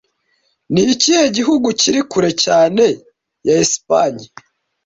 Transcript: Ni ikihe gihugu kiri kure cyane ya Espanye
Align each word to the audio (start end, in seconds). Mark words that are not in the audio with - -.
Ni 0.73 0.81
ikihe 0.93 1.25
gihugu 1.37 1.67
kiri 1.81 2.01
kure 2.11 2.31
cyane 2.43 2.83
ya 3.47 3.53
Espanye 3.63 4.25